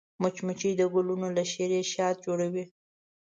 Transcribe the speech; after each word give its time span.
مچمچۍ 0.21 0.71
د 0.77 0.81
ګلونو 0.93 1.27
له 1.37 1.43
شيرې 1.51 1.81
شات 1.93 2.15
جوړوي 2.25 2.65